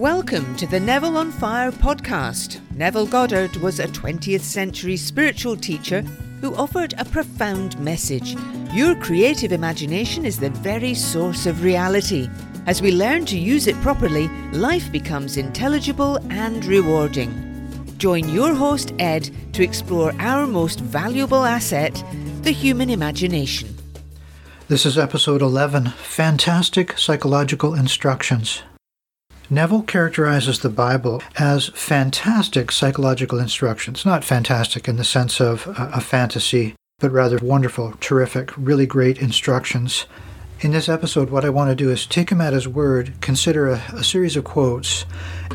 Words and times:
Welcome 0.00 0.56
to 0.56 0.66
the 0.66 0.80
Neville 0.80 1.18
on 1.18 1.30
Fire 1.30 1.70
podcast. 1.70 2.58
Neville 2.74 3.06
Goddard 3.06 3.56
was 3.56 3.78
a 3.80 3.86
20th 3.86 4.40
century 4.40 4.96
spiritual 4.96 5.58
teacher 5.58 6.00
who 6.40 6.54
offered 6.54 6.94
a 6.96 7.04
profound 7.04 7.78
message. 7.78 8.34
Your 8.72 8.94
creative 8.94 9.52
imagination 9.52 10.24
is 10.24 10.40
the 10.40 10.48
very 10.48 10.94
source 10.94 11.44
of 11.44 11.62
reality. 11.62 12.30
As 12.66 12.80
we 12.80 12.92
learn 12.92 13.26
to 13.26 13.36
use 13.36 13.66
it 13.66 13.76
properly, 13.82 14.28
life 14.52 14.90
becomes 14.90 15.36
intelligible 15.36 16.16
and 16.30 16.64
rewarding. 16.64 17.30
Join 17.98 18.26
your 18.30 18.54
host, 18.54 18.94
Ed, 18.98 19.28
to 19.52 19.62
explore 19.62 20.14
our 20.18 20.46
most 20.46 20.80
valuable 20.80 21.44
asset, 21.44 22.02
the 22.40 22.52
human 22.52 22.88
imagination. 22.88 23.76
This 24.66 24.86
is 24.86 24.96
episode 24.96 25.42
11 25.42 25.90
Fantastic 25.90 26.96
Psychological 26.96 27.74
Instructions. 27.74 28.62
Neville 29.52 29.82
characterizes 29.82 30.60
the 30.60 30.68
Bible 30.68 31.20
as 31.36 31.70
fantastic 31.70 32.70
psychological 32.70 33.40
instructions, 33.40 34.06
not 34.06 34.22
fantastic 34.22 34.86
in 34.86 34.94
the 34.94 35.02
sense 35.02 35.40
of 35.40 35.66
a, 35.76 36.00
fantasy, 36.00 36.76
but 37.00 37.10
rather 37.10 37.36
wonderful, 37.42 37.94
terrific, 37.98 38.56
really 38.56 38.86
great 38.86 39.18
instructions. 39.18 40.06
In 40.60 40.70
this 40.70 40.88
episode, 40.88 41.30
what 41.30 41.44
I 41.44 41.50
want 41.50 41.68
to 41.68 41.74
do 41.74 41.90
is 41.90 42.06
take 42.06 42.30
him 42.30 42.40
at 42.40 42.52
his 42.52 42.68
word, 42.68 43.14
consider 43.20 43.66
a, 43.66 43.82
a 43.92 44.04
series 44.04 44.36
of 44.36 44.44
quotes, 44.44 45.04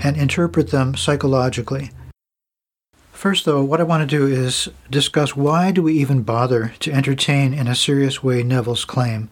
and 0.03 0.17
interpret 0.17 0.71
them 0.71 0.95
psychologically. 0.95 1.91
First, 3.13 3.45
though, 3.45 3.63
what 3.63 3.79
I 3.79 3.85
want 3.85 4.01
to 4.01 4.17
do 4.17 4.27
is 4.27 4.67
discuss 4.89 5.37
why 5.37 5.71
do 5.71 5.81
we 5.81 5.93
even 5.93 6.21
bother 6.21 6.73
to 6.81 6.91
entertain 6.91 7.53
in 7.53 7.69
a 7.69 7.75
serious 7.75 8.21
way 8.21 8.43
Neville's 8.43 8.83
claim 8.83 9.29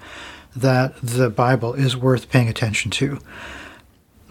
that 0.55 0.95
the 1.01 1.29
Bible 1.29 1.73
is 1.73 1.97
worth 1.97 2.29
paying 2.29 2.47
attention 2.47 2.91
to. 2.91 3.19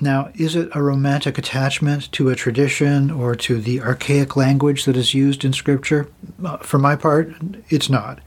Now, 0.03 0.33
is 0.35 0.57
it 0.57 0.69
a 0.75 0.83
romantic 0.83 1.39
attachment 1.39 2.11
to 2.11 2.29
a 2.29 2.35
tradition 2.35 3.09
or 3.09 3.37
to 3.37 3.61
the 3.61 3.81
archaic 3.81 4.35
language 4.35 4.85
that 4.85 4.97
is 4.97 5.15
used 5.15 5.45
in 5.45 5.53
Scripture? 5.53 6.09
Uh, 6.45 6.57
for 6.57 6.79
my 6.79 6.97
part, 6.97 7.33
it's 7.69 7.89
not. 7.89 8.19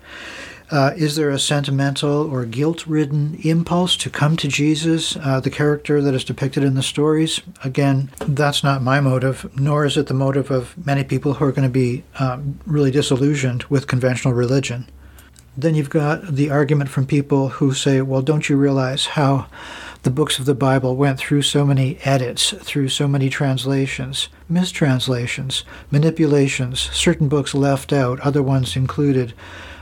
Uh, 0.72 0.94
is 0.96 1.18
there 1.18 1.30
a 1.30 1.38
sentimental 1.38 2.32
or 2.32 2.46
guilt 2.46 2.88
ridden 2.88 3.38
impulse 3.44 3.98
to 3.98 4.10
come 4.10 4.38
to 4.38 4.48
Jesus, 4.48 5.18
uh, 5.18 5.42
the 5.42 5.50
character 5.50 6.02
that 6.02 6.14
is 6.14 6.24
depicted 6.24 6.64
in 6.64 6.76
the 6.76 6.82
stories? 6.82 7.42
Again, 7.66 8.10
that's 8.20 8.64
not 8.64 8.82
my 8.82 9.02
motive, 9.02 9.46
nor 9.60 9.84
is 9.84 9.98
it 9.98 10.08
the 10.08 10.14
motive 10.14 10.50
of 10.50 10.78
many 10.88 11.04
people 11.04 11.34
who 11.34 11.46
are 11.46 11.52
going 11.52 11.68
to 11.68 11.70
be 11.70 12.06
um, 12.20 12.58
really 12.66 12.90
disillusioned 12.90 13.64
with 13.64 13.88
conventional 13.88 14.34
religion. 14.34 14.88
Then 15.58 15.76
you've 15.76 15.90
got 15.90 16.26
the 16.26 16.52
argument 16.52 16.90
from 16.90 17.06
people 17.06 17.50
who 17.50 17.74
say, 17.74 18.02
well, 18.02 18.22
don't 18.22 18.48
you 18.48 18.56
realize 18.56 19.08
how 19.08 19.48
the 20.06 20.12
books 20.12 20.38
of 20.38 20.46
the 20.46 20.54
Bible 20.54 20.96
went 20.96 21.18
through 21.18 21.42
so 21.42 21.66
many 21.66 21.98
edits, 22.04 22.52
through 22.52 22.90
so 22.90 23.08
many 23.08 23.28
translations, 23.28 24.30
mistranslations, 24.48 25.64
manipulations, 25.90 26.80
certain 26.80 27.28
books 27.28 27.56
left 27.56 27.92
out, 27.92 28.20
other 28.20 28.44
ones 28.44 28.76
included, 28.76 29.34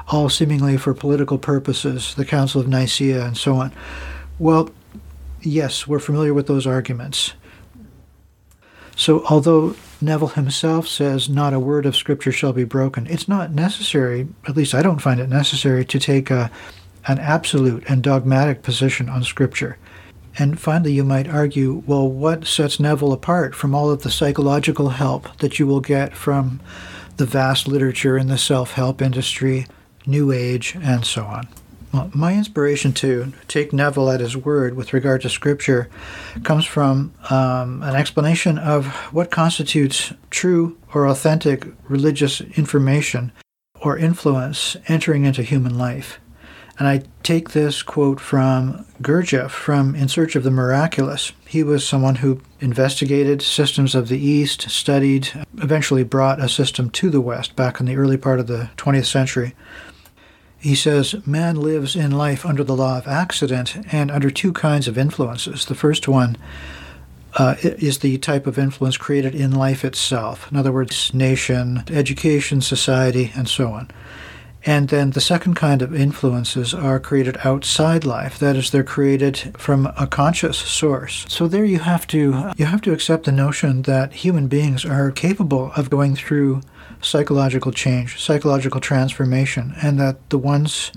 all 0.08 0.30
seemingly 0.30 0.78
for 0.78 0.94
political 0.94 1.38
purposes, 1.38 2.16
the 2.16 2.24
Council 2.24 2.62
of 2.62 2.70
Nicaea 2.70 3.26
and 3.26 3.36
so 3.36 3.56
on. 3.56 3.74
Well, 4.40 4.70
yes, 5.42 5.88
we're 5.88 6.00
familiar 6.00 6.34
with 6.34 6.48
those 6.48 6.66
arguments. 6.66 7.34
So, 8.96 9.26
although 9.26 9.76
Neville 10.00 10.30
himself 10.30 10.88
says 10.88 11.28
not 11.28 11.54
a 11.54 11.60
word 11.60 11.86
of 11.86 11.98
Scripture 11.98 12.32
shall 12.32 12.54
be 12.54 12.64
broken, 12.64 13.08
it's 13.08 13.28
not 13.28 13.52
necessary, 13.52 14.30
at 14.48 14.56
least 14.56 14.74
I 14.74 14.84
don't 14.84 15.02
find 15.02 15.20
it 15.20 15.28
necessary, 15.28 15.84
to 15.84 16.00
take 16.00 16.32
a, 16.32 16.50
an 17.08 17.20
absolute 17.20 17.84
and 17.90 18.02
dogmatic 18.02 18.64
position 18.64 19.10
on 19.10 19.26
Scripture. 19.26 19.78
And 20.38 20.60
finally, 20.60 20.94
you 20.94 21.04
might 21.04 21.28
argue, 21.28 21.84
well, 21.86 22.08
what 22.08 22.48
sets 22.48 22.80
Neville 22.80 23.14
apart 23.14 23.54
from 23.54 23.76
all 23.76 23.92
of 23.92 24.02
the 24.02 24.10
psychological 24.10 24.90
help 24.90 25.38
that 25.38 25.60
you 25.60 25.68
will 25.68 25.82
get 25.82 26.16
from 26.16 26.60
the 27.18 27.26
vast 27.26 27.68
literature 27.68 28.18
in 28.18 28.28
the 28.28 28.38
self 28.38 28.72
help 28.72 29.02
industry, 29.02 29.68
New 30.06 30.32
Age, 30.32 30.76
and 30.82 31.06
so 31.06 31.24
on? 31.26 31.48
Well, 31.94 32.10
my 32.16 32.34
inspiration 32.34 32.92
to 32.94 33.34
take 33.48 33.72
Neville 33.72 34.10
at 34.10 34.20
his 34.20 34.36
word 34.36 34.76
with 34.76 34.94
regard 34.94 35.22
to 35.22 35.30
Scripture 35.30 35.92
comes 36.44 36.66
from 36.66 37.14
um, 37.30 37.84
an 37.84 37.96
explanation 37.96 38.58
of 38.58 38.88
what 39.14 39.30
constitutes 39.30 40.12
true 40.32 40.76
or 40.96 41.08
authentic 41.08 41.68
religious 41.88 42.42
information 42.42 43.32
or 43.80 43.96
influence 43.96 44.76
entering 44.88 45.26
into 45.26 45.44
human 45.44 45.78
life. 45.78 46.20
And 46.80 46.88
I 46.88 47.04
take 47.22 47.52
this 47.52 47.84
quote 47.84 48.20
from 48.20 48.86
Gurdjieff 49.02 49.52
from 49.52 49.94
In 49.94 50.08
Search 50.08 50.36
of 50.36 50.44
the 50.44 50.50
Miraculous. 50.50 51.32
He 51.48 51.62
was 51.62 51.88
someone 51.88 52.16
who 52.16 52.42
investigated 52.60 53.44
systems 53.44 53.94
of 53.94 54.08
the 54.08 54.20
East, 54.20 54.70
studied, 54.72 55.30
eventually 55.58 56.04
brought 56.04 56.42
a 56.42 56.50
system 56.50 56.90
to 56.92 57.12
the 57.12 57.22
West 57.22 57.56
back 57.56 57.80
in 57.80 57.86
the 57.86 57.96
early 57.96 58.18
part 58.18 58.40
of 58.40 58.48
the 58.48 58.72
20th 58.78 59.06
century. 59.06 59.54
He 60.58 60.74
says, 60.74 61.16
Man 61.28 61.58
lives 61.58 61.96
in 61.96 62.12
life 62.12 62.46
under 62.46 62.64
the 62.64 62.76
law 62.76 62.98
of 62.98 63.08
accident 63.08 63.76
and 63.94 64.10
under 64.10 64.32
two 64.32 64.54
kinds 64.54 64.88
of 64.88 64.98
influences. 64.98 65.66
The 65.66 65.76
first 65.76 66.08
one 66.08 66.38
uh, 67.38 67.56
is 67.62 68.00
the 68.00 68.18
type 68.18 68.48
of 68.48 68.58
influence 68.58 68.98
created 68.98 69.36
in 69.36 69.52
life 69.52 69.84
itself. 69.84 70.52
In 70.52 70.58
other 70.58 70.72
words, 70.72 71.14
nation, 71.14 71.84
education, 71.90 72.62
society, 72.62 73.32
and 73.36 73.48
so 73.48 73.74
on. 73.74 73.92
And 74.66 74.90
then 74.90 75.12
the 75.12 75.22
second 75.22 75.56
kind 75.56 75.82
of 75.82 75.94
influences 75.94 76.74
are 76.74 77.00
created 77.00 77.38
outside 77.44 78.06
life. 78.06 78.40
That 78.40 78.56
is, 78.56 78.72
they're 78.72 78.84
created 78.84 79.54
from 79.58 79.88
a 79.98 80.08
conscious 80.08 80.58
source. 80.58 81.26
So 81.28 81.48
there 81.48 81.66
you 81.66 81.80
have 81.80 82.08
to 82.08 82.52
you 82.56 82.66
have 82.66 82.82
to 82.82 82.94
accept 82.94 83.26
the 83.26 83.32
notion 83.32 83.82
that 83.84 84.14
human 84.14 84.48
beings 84.48 84.86
are 84.86 85.12
capable 85.12 85.72
of 85.76 85.90
going 85.90 86.16
through 86.16 86.62
psychological 87.02 87.72
change, 87.72 88.20
psychological 88.20 88.80
transformation, 88.80 89.74
and 89.82 90.00
that 90.00 90.30
the 90.30 90.38
ones 90.38 90.92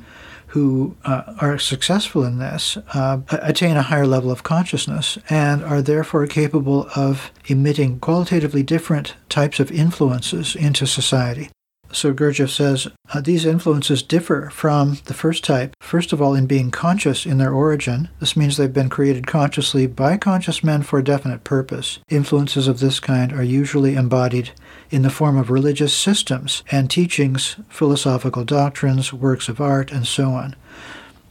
who 0.49 0.97
uh, 1.05 1.35
are 1.41 1.59
successful 1.59 2.25
in 2.25 2.39
this 2.39 2.79
uh, 2.95 3.19
attain 3.31 3.77
a 3.77 3.83
higher 3.83 4.07
level 4.07 4.31
of 4.31 4.43
consciousness 4.43 5.19
and 5.29 5.63
are 5.65 5.83
therefore 5.83 6.27
capable 6.27 6.89
of 6.95 7.31
emitting 7.47 7.99
qualitatively 7.99 8.63
different 8.63 9.15
types 9.29 9.61
of 9.61 9.71
influences 9.73 10.55
into 10.55 10.87
society. 10.87 11.51
So 11.97 12.13
Gurdjieff 12.13 12.51
says 12.51 12.89
uh, 13.15 13.23
these 13.23 13.47
influences 13.47 14.03
differ 14.03 14.51
from 14.51 14.99
the 15.07 15.15
first 15.15 15.43
type, 15.43 15.75
first 15.81 16.13
of 16.13 16.21
all, 16.21 16.35
in 16.35 16.47
being 16.47 16.71
conscious 16.71 17.25
in 17.25 17.39
their 17.39 17.55
origin. 17.55 18.11
This 18.21 18.37
means 18.37 18.59
they've 18.59 18.71
been 18.71 18.91
created 18.91 19.27
consciously 19.27 19.87
by 19.87 20.19
conscious 20.19 20.63
men 20.63 20.83
for 20.83 20.99
a 20.99 21.05
definite 21.05 21.43
purpose. 21.43 21.99
Influences 22.11 22.69
of 22.69 22.81
this 22.81 23.01
kind 23.01 23.33
are 23.33 23.43
usually 23.43 23.95
embodied 23.95 24.51
in 24.91 25.01
the 25.01 25.11
form 25.11 25.39
of 25.39 25.49
religious 25.49 25.97
systems 25.97 26.63
and 26.71 26.91
teachings, 26.91 27.57
philosophical 27.71 28.45
doctrines, 28.45 29.15
works 29.15 29.49
of 29.49 29.59
art, 29.59 29.91
and 29.91 30.07
so 30.07 30.33
on. 30.33 30.55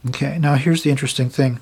Okay, 0.08 0.36
now 0.36 0.56
here's 0.56 0.82
the 0.82 0.90
interesting 0.90 1.30
thing 1.30 1.60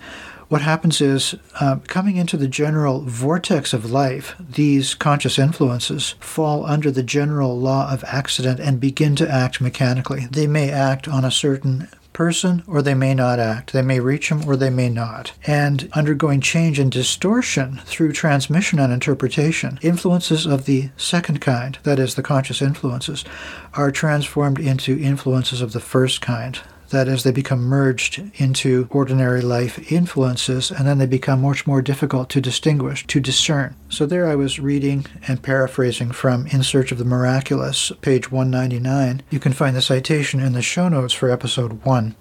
what 0.54 0.62
happens 0.62 1.00
is 1.00 1.34
uh, 1.58 1.78
coming 1.88 2.14
into 2.14 2.36
the 2.36 2.46
general 2.46 3.00
vortex 3.00 3.72
of 3.72 3.90
life, 3.90 4.36
these 4.38 4.94
conscious 4.94 5.36
influences 5.36 6.14
fall 6.20 6.64
under 6.64 6.92
the 6.92 7.02
general 7.02 7.58
law 7.58 7.92
of 7.92 8.04
accident 8.04 8.60
and 8.60 8.78
begin 8.78 9.16
to 9.16 9.28
act 9.28 9.60
mechanically. 9.60 10.28
They 10.30 10.46
may 10.46 10.70
act 10.70 11.08
on 11.08 11.24
a 11.24 11.30
certain 11.32 11.88
person 12.12 12.62
or 12.68 12.82
they 12.82 12.94
may 12.94 13.14
not 13.14 13.40
act. 13.40 13.72
They 13.72 13.82
may 13.82 13.98
reach 13.98 14.28
them 14.28 14.48
or 14.48 14.54
they 14.54 14.70
may 14.70 14.88
not. 14.88 15.32
And 15.44 15.90
undergoing 15.92 16.40
change 16.40 16.78
and 16.78 16.92
distortion 16.92 17.80
through 17.84 18.12
transmission 18.12 18.78
and 18.78 18.92
interpretation, 18.92 19.80
influences 19.82 20.46
of 20.46 20.66
the 20.66 20.90
second 20.96 21.40
kind, 21.40 21.78
that 21.82 21.98
is, 21.98 22.14
the 22.14 22.22
conscious 22.22 22.62
influences, 22.62 23.24
are 23.72 23.90
transformed 23.90 24.60
into 24.60 25.02
influences 25.02 25.60
of 25.60 25.72
the 25.72 25.80
first 25.80 26.20
kind, 26.20 26.60
that 26.94 27.08
as 27.08 27.22
they 27.22 27.30
become 27.30 27.60
merged 27.60 28.22
into 28.36 28.88
ordinary 28.90 29.42
life 29.42 29.92
influences, 29.92 30.70
and 30.70 30.86
then 30.86 30.98
they 30.98 31.06
become 31.06 31.42
much 31.42 31.66
more 31.66 31.82
difficult 31.82 32.30
to 32.30 32.40
distinguish, 32.40 33.06
to 33.06 33.20
discern. 33.20 33.74
So 33.88 34.06
there 34.06 34.26
I 34.26 34.34
was 34.34 34.58
reading 34.58 35.06
and 35.28 35.42
paraphrasing 35.42 36.12
from 36.12 36.46
In 36.46 36.62
Search 36.62 36.92
of 36.92 36.98
the 36.98 37.04
Miraculous, 37.04 37.92
page 38.00 38.30
199. 38.30 39.22
You 39.30 39.40
can 39.40 39.52
find 39.52 39.76
the 39.76 39.82
citation 39.82 40.40
in 40.40 40.52
the 40.52 40.62
show 40.62 40.88
notes 40.88 41.12
for 41.12 41.30
episode 41.30 41.84
1. 41.84 42.14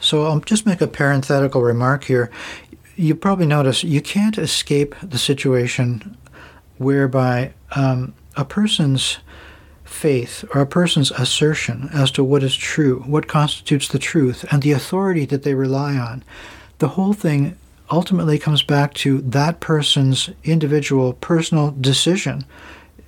So 0.00 0.24
I'll 0.24 0.40
just 0.40 0.66
make 0.66 0.80
a 0.80 0.86
parenthetical 0.86 1.62
remark 1.62 2.04
here. 2.04 2.30
You 2.96 3.14
probably 3.14 3.46
notice 3.46 3.84
you 3.84 4.00
can't 4.00 4.38
escape 4.38 4.94
the 5.02 5.18
situation 5.18 6.16
whereby 6.78 7.52
um, 7.76 8.14
a 8.36 8.44
person's 8.44 9.18
faith 9.90 10.44
or 10.54 10.60
a 10.60 10.66
person's 10.66 11.10
assertion 11.10 11.90
as 11.92 12.10
to 12.12 12.24
what 12.24 12.42
is 12.42 12.56
true, 12.56 13.00
what 13.06 13.28
constitutes 13.28 13.88
the 13.88 13.98
truth, 13.98 14.44
and 14.50 14.62
the 14.62 14.72
authority 14.72 15.26
that 15.26 15.42
they 15.42 15.54
rely 15.54 15.96
on, 15.96 16.22
the 16.78 16.88
whole 16.88 17.12
thing 17.12 17.56
ultimately 17.90 18.38
comes 18.38 18.62
back 18.62 18.94
to 18.94 19.20
that 19.20 19.60
person's 19.60 20.30
individual 20.44 21.12
personal 21.14 21.72
decision, 21.72 22.44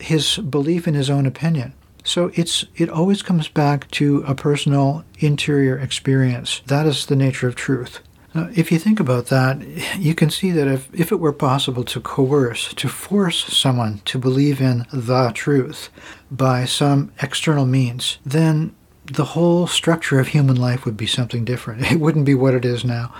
his 0.00 0.38
belief 0.38 0.88
in 0.88 0.94
his 0.94 1.08
own 1.08 1.24
opinion. 1.24 1.72
So 2.04 2.32
it's 2.34 2.64
it 2.76 2.90
always 2.90 3.22
comes 3.22 3.46
back 3.46 3.88
to 3.92 4.24
a 4.26 4.34
personal 4.34 5.04
interior 5.20 5.78
experience. 5.78 6.62
That 6.66 6.84
is 6.84 7.06
the 7.06 7.16
nature 7.16 7.46
of 7.46 7.54
truth. 7.54 8.00
Now, 8.34 8.48
if 8.54 8.72
you 8.72 8.78
think 8.78 8.98
about 8.98 9.26
that, 9.26 9.62
you 9.98 10.14
can 10.14 10.30
see 10.30 10.52
that 10.52 10.66
if, 10.66 10.88
if 10.94 11.12
it 11.12 11.20
were 11.20 11.32
possible 11.32 11.84
to 11.84 12.00
coerce, 12.00 12.72
to 12.74 12.88
force 12.88 13.44
someone 13.44 14.00
to 14.06 14.18
believe 14.18 14.60
in 14.60 14.86
the 14.92 15.32
truth 15.34 15.90
by 16.30 16.64
some 16.64 17.12
external 17.20 17.66
means, 17.66 18.18
then 18.24 18.74
the 19.04 19.24
whole 19.24 19.66
structure 19.66 20.18
of 20.18 20.28
human 20.28 20.56
life 20.56 20.84
would 20.84 20.96
be 20.96 21.06
something 21.06 21.44
different. 21.44 21.82
It 21.92 22.00
wouldn't 22.00 22.24
be 22.24 22.34
what 22.34 22.54
it 22.54 22.64
is 22.64 22.84
now. 22.84 23.12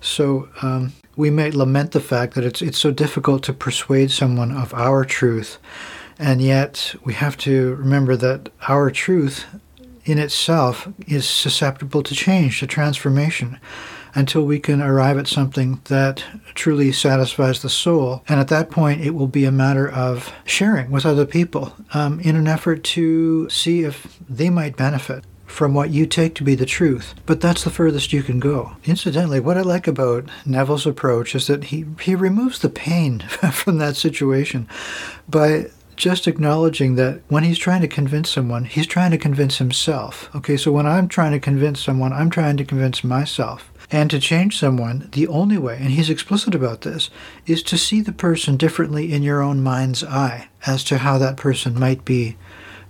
So 0.00 0.48
um, 0.62 0.92
we 1.14 1.30
may 1.30 1.50
lament 1.50 1.92
the 1.92 2.00
fact 2.00 2.34
that 2.34 2.44
it's 2.44 2.62
it's 2.62 2.78
so 2.78 2.90
difficult 2.90 3.42
to 3.44 3.52
persuade 3.52 4.10
someone 4.10 4.50
of 4.50 4.74
our 4.74 5.04
truth, 5.04 5.58
and 6.18 6.42
yet 6.42 6.94
we 7.04 7.14
have 7.14 7.36
to 7.38 7.74
remember 7.76 8.16
that 8.16 8.48
our 8.68 8.90
truth 8.90 9.46
in 10.04 10.18
itself 10.18 10.88
is 11.06 11.28
susceptible 11.28 12.02
to 12.02 12.14
change, 12.14 12.60
to 12.60 12.66
transformation, 12.66 13.58
until 14.16 14.44
we 14.44 14.58
can 14.58 14.80
arrive 14.80 15.18
at 15.18 15.28
something 15.28 15.80
that 15.84 16.24
truly 16.54 16.90
satisfies 16.90 17.62
the 17.62 17.68
soul. 17.68 18.24
And 18.28 18.40
at 18.40 18.48
that 18.48 18.70
point, 18.70 19.02
it 19.02 19.10
will 19.10 19.28
be 19.28 19.44
a 19.44 19.52
matter 19.52 19.88
of 19.88 20.32
sharing 20.44 20.90
with 20.90 21.06
other 21.06 21.26
people 21.26 21.74
um, 21.92 22.18
in 22.20 22.34
an 22.34 22.48
effort 22.48 22.82
to 22.84 23.48
see 23.50 23.84
if 23.84 24.18
they 24.28 24.50
might 24.50 24.76
benefit 24.76 25.24
from 25.44 25.74
what 25.74 25.90
you 25.90 26.06
take 26.06 26.34
to 26.34 26.44
be 26.44 26.54
the 26.54 26.66
truth. 26.66 27.14
But 27.24 27.40
that's 27.40 27.62
the 27.62 27.70
furthest 27.70 28.12
you 28.12 28.22
can 28.22 28.40
go. 28.40 28.72
Incidentally, 28.84 29.38
what 29.38 29.56
I 29.56 29.60
like 29.60 29.86
about 29.86 30.28
Neville's 30.44 30.86
approach 30.86 31.34
is 31.34 31.46
that 31.46 31.64
he, 31.64 31.84
he 32.00 32.14
removes 32.14 32.58
the 32.58 32.68
pain 32.68 33.20
from 33.52 33.78
that 33.78 33.96
situation 33.96 34.66
by 35.28 35.66
just 35.96 36.28
acknowledging 36.28 36.94
that 36.96 37.22
when 37.28 37.42
he's 37.42 37.58
trying 37.58 37.80
to 37.80 37.88
convince 37.88 38.30
someone, 38.30 38.64
he's 38.64 38.86
trying 38.86 39.10
to 39.10 39.18
convince 39.18 39.58
himself. 39.58 40.28
Okay, 40.34 40.56
so 40.56 40.70
when 40.70 40.86
I'm 40.86 41.08
trying 41.08 41.32
to 41.32 41.40
convince 41.40 41.82
someone, 41.82 42.12
I'm 42.12 42.30
trying 42.30 42.56
to 42.58 42.64
convince 42.64 43.02
myself. 43.02 43.72
And 43.90 44.10
to 44.10 44.18
change 44.18 44.58
someone, 44.58 45.08
the 45.12 45.28
only 45.28 45.58
way, 45.58 45.78
and 45.80 45.90
he's 45.90 46.10
explicit 46.10 46.54
about 46.54 46.80
this, 46.80 47.08
is 47.46 47.62
to 47.64 47.78
see 47.78 48.00
the 48.00 48.12
person 48.12 48.56
differently 48.56 49.12
in 49.12 49.22
your 49.22 49.42
own 49.42 49.62
mind's 49.62 50.02
eye 50.02 50.48
as 50.66 50.82
to 50.84 50.98
how 50.98 51.18
that 51.18 51.36
person 51.36 51.78
might 51.78 52.04
be 52.04 52.36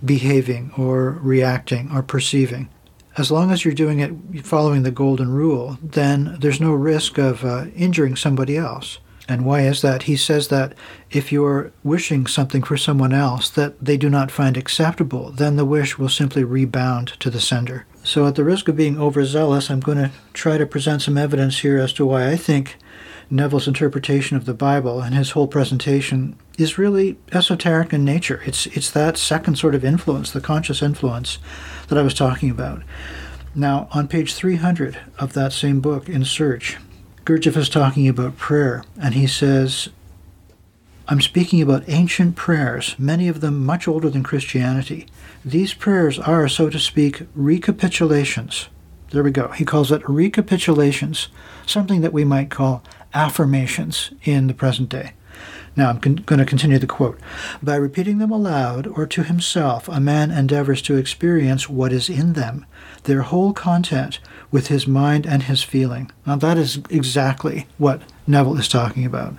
behaving 0.03 0.71
or 0.77 1.11
reacting 1.21 1.89
or 1.93 2.01
perceiving. 2.01 2.69
As 3.17 3.31
long 3.31 3.51
as 3.51 3.65
you're 3.65 3.73
doing 3.73 3.99
it 3.99 4.45
following 4.45 4.83
the 4.83 4.91
golden 4.91 5.31
rule, 5.31 5.77
then 5.81 6.37
there's 6.39 6.61
no 6.61 6.73
risk 6.73 7.17
of 7.17 7.43
uh, 7.43 7.65
injuring 7.75 8.15
somebody 8.15 8.57
else. 8.57 8.99
And 9.27 9.43
why 9.43 9.61
is 9.61 9.81
that? 9.81 10.03
He 10.03 10.15
says 10.15 10.47
that 10.47 10.73
if 11.11 11.31
you're 11.31 11.71
wishing 11.83 12.27
something 12.27 12.63
for 12.63 12.77
someone 12.77 13.13
else 13.13 13.49
that 13.49 13.83
they 13.83 13.97
do 13.97 14.09
not 14.09 14.31
find 14.31 14.55
acceptable, 14.55 15.31
then 15.31 15.57
the 15.57 15.65
wish 15.65 15.97
will 15.97 16.09
simply 16.09 16.43
rebound 16.43 17.07
to 17.19 17.29
the 17.29 17.41
sender. 17.41 17.85
So, 18.07 18.25
at 18.25 18.35
the 18.35 18.45
risk 18.45 18.69
of 18.69 18.77
being 18.77 18.97
overzealous, 18.97 19.69
I'm 19.69 19.81
going 19.81 19.97
to 19.97 20.11
try 20.31 20.57
to 20.57 20.65
present 20.65 21.01
some 21.01 21.17
evidence 21.17 21.59
here 21.59 21.77
as 21.77 21.91
to 21.93 22.05
why 22.05 22.29
I 22.29 22.37
think 22.37 22.77
Neville's 23.29 23.67
interpretation 23.67 24.37
of 24.37 24.45
the 24.45 24.53
Bible 24.53 25.01
and 25.01 25.13
his 25.13 25.31
whole 25.31 25.49
presentation 25.49 26.37
is 26.57 26.77
really 26.77 27.17
esoteric 27.33 27.91
in 27.91 28.05
nature. 28.05 28.41
It's, 28.45 28.65
it's 28.67 28.89
that 28.91 29.17
second 29.17 29.57
sort 29.57 29.75
of 29.75 29.83
influence, 29.83 30.31
the 30.31 30.39
conscious 30.39 30.81
influence 30.81 31.37
that 31.89 31.97
I 31.97 32.01
was 32.01 32.13
talking 32.13 32.49
about. 32.49 32.81
Now, 33.53 33.89
on 33.91 34.07
page 34.07 34.33
300 34.35 34.97
of 35.19 35.33
that 35.33 35.51
same 35.51 35.81
book, 35.81 36.07
In 36.07 36.23
Search, 36.23 36.77
Gurdjieff 37.25 37.57
is 37.57 37.67
talking 37.67 38.07
about 38.07 38.37
prayer, 38.37 38.85
and 38.97 39.15
he 39.15 39.27
says, 39.27 39.89
I'm 41.09 41.21
speaking 41.21 41.61
about 41.61 41.87
ancient 41.87 42.35
prayers, 42.35 42.95
many 42.99 43.29
of 43.29 43.39
them 43.39 43.65
much 43.65 43.87
older 43.87 44.09
than 44.09 44.23
Christianity. 44.23 45.07
These 45.45 45.73
prayers 45.73 46.19
are, 46.19 46.49
so 46.49 46.69
to 46.69 46.79
speak, 46.79 47.21
recapitulations. 47.33 48.67
There 49.11 49.23
we 49.23 49.31
go. 49.31 49.47
He 49.49 49.63
calls 49.63 49.89
it 49.89 50.01
recapitulations, 50.03 51.29
something 51.65 52.01
that 52.01 52.11
we 52.11 52.25
might 52.25 52.49
call 52.49 52.83
affirmations 53.13 54.11
in 54.25 54.47
the 54.47 54.53
present 54.53 54.89
day. 54.89 55.13
Now 55.77 55.91
I'm 55.91 56.01
con- 56.01 56.15
going 56.15 56.39
to 56.39 56.45
continue 56.45 56.77
the 56.77 56.87
quote. 56.87 57.17
By 57.63 57.77
repeating 57.77 58.17
them 58.17 58.31
aloud 58.31 58.85
or 58.87 59.05
to 59.05 59.23
himself, 59.23 59.87
a 59.87 60.01
man 60.01 60.29
endeavors 60.29 60.81
to 60.83 60.97
experience 60.97 61.69
what 61.69 61.93
is 61.93 62.09
in 62.09 62.33
them, 62.33 62.65
their 63.03 63.21
whole 63.21 63.53
content, 63.53 64.19
with 64.51 64.67
his 64.67 64.87
mind 64.87 65.25
and 65.25 65.43
his 65.43 65.63
feeling. 65.63 66.11
Now 66.25 66.35
that 66.35 66.57
is 66.57 66.81
exactly 66.89 67.65
what 67.77 68.01
Neville 68.25 68.57
is 68.57 68.67
talking 68.67 69.05
about. 69.05 69.35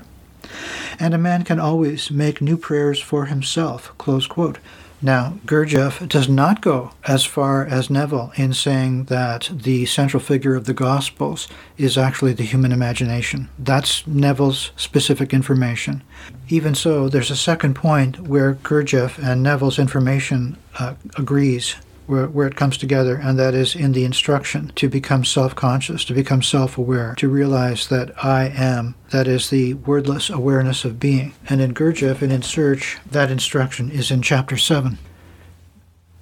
And 0.98 1.14
a 1.14 1.18
man 1.18 1.44
can 1.44 1.60
always 1.60 2.10
make 2.10 2.40
new 2.40 2.56
prayers 2.56 3.00
for 3.00 3.26
himself. 3.26 3.92
Now, 5.00 5.34
Gurdjieff 5.46 6.08
does 6.08 6.28
not 6.28 6.60
go 6.60 6.90
as 7.06 7.24
far 7.24 7.64
as 7.64 7.88
Neville 7.88 8.32
in 8.34 8.52
saying 8.52 9.04
that 9.04 9.48
the 9.52 9.86
central 9.86 10.20
figure 10.20 10.56
of 10.56 10.64
the 10.64 10.74
Gospels 10.74 11.46
is 11.76 11.96
actually 11.96 12.32
the 12.32 12.42
human 12.42 12.72
imagination. 12.72 13.48
That's 13.60 14.04
Neville's 14.08 14.72
specific 14.76 15.32
information. 15.32 16.02
Even 16.48 16.74
so, 16.74 17.08
there's 17.08 17.30
a 17.30 17.36
second 17.36 17.74
point 17.74 18.18
where 18.20 18.54
Gurdjieff 18.54 19.22
and 19.22 19.40
Neville's 19.40 19.78
information 19.78 20.56
uh, 20.80 20.94
agrees 21.16 21.76
where, 22.08 22.26
where 22.26 22.46
it 22.46 22.56
comes 22.56 22.78
together, 22.78 23.16
and 23.16 23.38
that 23.38 23.54
is 23.54 23.76
in 23.76 23.92
the 23.92 24.04
instruction 24.04 24.72
to 24.74 24.88
become 24.88 25.24
self 25.24 25.54
conscious, 25.54 26.04
to 26.06 26.14
become 26.14 26.42
self 26.42 26.78
aware, 26.78 27.14
to 27.18 27.28
realize 27.28 27.88
that 27.88 28.12
I 28.24 28.46
am. 28.46 28.94
That 29.10 29.28
is 29.28 29.50
the 29.50 29.74
wordless 29.74 30.30
awareness 30.30 30.84
of 30.84 30.98
being. 30.98 31.34
And 31.48 31.60
in 31.60 31.74
Gurdjieff 31.74 32.22
and 32.22 32.32
in 32.32 32.42
Search, 32.42 32.98
that 33.10 33.30
instruction 33.30 33.90
is 33.90 34.10
in 34.10 34.22
chapter 34.22 34.56
7. 34.56 34.98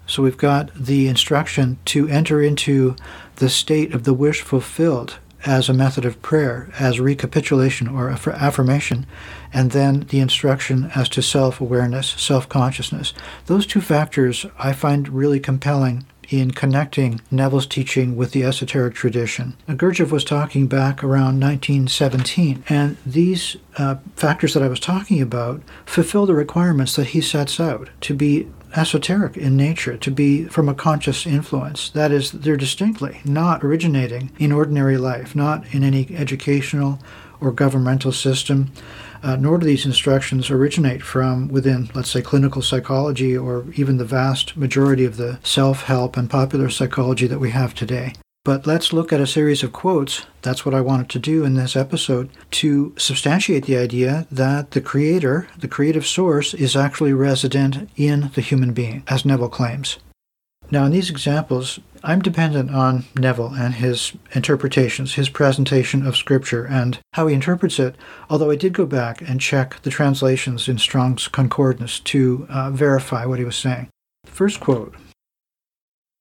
So 0.09 0.23
we've 0.23 0.37
got 0.37 0.75
the 0.75 1.09
instruction 1.09 1.79
to 1.87 2.09
enter 2.09 2.43
into 2.43 2.97
the 3.37 3.49
state 3.49 3.95
of 3.95 4.05
the 4.05 4.15
wish 4.15 4.43
fulfilled 4.43 5.19
as 5.47 5.69
a 5.69 5.75
method 5.75 6.05
of 6.05 6.21
prayer, 6.21 6.69
as 6.79 7.01
recapitulation 7.01 7.87
or 7.89 8.11
affirmation, 8.11 9.07
and 9.53 9.71
then 9.71 10.01
the 10.09 10.19
instruction 10.19 10.91
as 10.95 11.09
to 11.09 11.23
self 11.23 11.61
awareness, 11.61 12.09
self 12.09 12.49
consciousness. 12.49 13.15
Those 13.47 13.67
two 13.67 13.81
factors 13.81 14.45
I 14.59 14.73
find 14.73 15.09
really 15.09 15.41
compelling 15.41 16.05
in 16.29 16.51
connecting 16.51 17.21
Neville's 17.31 17.67
teaching 17.67 18.17
with 18.17 18.33
the 18.33 18.43
esoteric 18.43 18.95
tradition. 18.95 19.57
Gurdjieff 19.69 20.11
was 20.11 20.25
talking 20.25 20.67
back 20.67 21.05
around 21.05 21.41
1917, 21.41 22.65
and 22.69 22.97
these 23.07 23.57
uh, 23.77 23.97
factors 24.17 24.55
that 24.55 24.63
I 24.63 24.69
was 24.69 24.81
talking 24.81 25.23
about 25.23 25.63
fulfill 25.85 26.27
the 26.27 26.35
requirements 26.35 26.97
that 26.97 27.09
he 27.09 27.21
sets 27.21 27.61
out 27.61 27.91
to 28.03 28.15
be 28.15 28.49
esoteric 28.77 29.37
in 29.37 29.57
nature, 29.57 29.97
to 29.97 30.11
be 30.11 30.45
from 30.45 30.69
a 30.69 30.75
conscious 30.75 31.27
influence. 31.27 31.91
That 31.91 32.13
is, 32.13 32.33
they're 32.33 32.57
distinctly 32.57 33.21
not 33.25 33.65
originating 33.65 34.31
in 34.39 34.53
ordinary 34.53 34.99
life, 34.99 35.35
not 35.35 35.65
in 35.73 35.83
any 35.83 36.15
educational 36.15 36.99
or 37.41 37.53
governmental 37.53 38.13
system, 38.13 38.73
uh, 39.23 39.37
nor 39.37 39.59
do 39.59 39.67
these 39.67 39.87
instructions 39.87 40.51
originate 40.51 41.03
from 41.03 41.49
within, 41.49 41.91
let's 41.95 42.11
say, 42.11 42.23
clinical 42.23 42.63
psychology 42.63 43.37
or 43.37 43.65
even 43.75 43.97
the 43.97 44.05
vast 44.05 44.57
majority 44.57 45.05
of 45.05 45.17
the 45.17 45.39
self 45.43 45.83
help 45.85 46.17
and 46.17 46.31
popular 46.31 46.71
psychology 46.71 47.27
that 47.27 47.41
we 47.41 47.51
have 47.51 47.75
today. 47.75 48.13
But 48.47 48.65
let's 48.65 48.93
look 48.93 49.13
at 49.13 49.21
a 49.21 49.27
series 49.27 49.65
of 49.65 49.73
quotes. 49.73 50.25
That's 50.43 50.65
what 50.65 50.73
I 50.73 50.81
wanted 50.81 51.09
to 51.09 51.19
do 51.19 51.45
in 51.45 51.55
this 51.55 51.75
episode 51.75 52.31
to 52.53 52.95
substantiate 52.97 53.65
the 53.65 53.77
idea 53.77 54.29
that 54.31 54.71
the 54.71 54.81
creator, 54.81 55.49
the 55.59 55.67
creative 55.67 56.07
source, 56.07 56.55
is 56.55 56.77
actually 56.77 57.13
resident 57.13 57.91
in 57.97 58.31
the 58.37 58.41
human 58.41 58.73
being, 58.73 59.03
as 59.09 59.25
Neville 59.25 59.49
claims. 59.49 59.99
Now, 60.71 60.85
in 60.85 60.93
these 60.93 61.11
examples, 61.11 61.81
I'm 62.05 62.23
dependent 62.23 62.71
on 62.71 63.07
Neville 63.17 63.53
and 63.53 63.75
his 63.75 64.13
interpretations, 64.33 65.15
his 65.15 65.29
presentation 65.29 66.07
of 66.07 66.17
Scripture, 66.17 66.65
and 66.67 67.01
how 67.15 67.27
he 67.27 67.35
interprets 67.35 67.81
it, 67.81 67.97
although 68.31 68.53
I 68.53 68.57
did 68.57 68.75
go 68.75 68.87
back 68.87 69.21
and 69.21 69.41
check 69.41 69.83
the 69.83 69.91
translations 69.91 70.69
in 70.69 70.79
Strong's 70.79 71.27
Concordance 71.27 71.99
to 71.99 72.47
uh, 72.49 72.71
verify 72.71 73.27
what 73.27 73.41
he 73.41 73.45
was 73.45 73.57
saying. 73.57 73.89
First 74.25 74.61
quote 74.61 74.95